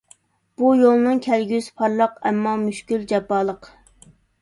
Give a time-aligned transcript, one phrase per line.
[0.61, 3.73] بۇ يولنىڭ كەلگۈسى پارلاق، ئەمما مۈشكۈل، جاپالىق.